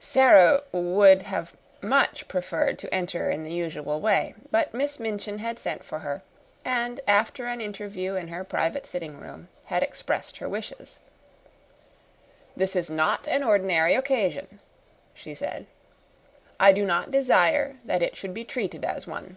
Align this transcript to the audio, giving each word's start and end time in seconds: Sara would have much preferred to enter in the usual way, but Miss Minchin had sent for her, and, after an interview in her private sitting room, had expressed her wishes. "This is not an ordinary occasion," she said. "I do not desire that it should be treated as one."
Sara 0.00 0.64
would 0.72 1.22
have 1.22 1.56
much 1.80 2.26
preferred 2.26 2.80
to 2.80 2.92
enter 2.92 3.30
in 3.30 3.44
the 3.44 3.52
usual 3.52 4.00
way, 4.00 4.34
but 4.50 4.74
Miss 4.74 4.98
Minchin 4.98 5.38
had 5.38 5.60
sent 5.60 5.84
for 5.84 6.00
her, 6.00 6.20
and, 6.64 6.98
after 7.06 7.46
an 7.46 7.60
interview 7.60 8.16
in 8.16 8.26
her 8.26 8.42
private 8.42 8.88
sitting 8.88 9.20
room, 9.20 9.46
had 9.66 9.84
expressed 9.84 10.38
her 10.38 10.48
wishes. 10.48 10.98
"This 12.56 12.74
is 12.74 12.90
not 12.90 13.28
an 13.28 13.44
ordinary 13.44 13.94
occasion," 13.94 14.58
she 15.14 15.32
said. 15.32 15.64
"I 16.58 16.72
do 16.72 16.84
not 16.84 17.12
desire 17.12 17.76
that 17.84 18.02
it 18.02 18.16
should 18.16 18.34
be 18.34 18.42
treated 18.44 18.84
as 18.84 19.06
one." 19.06 19.36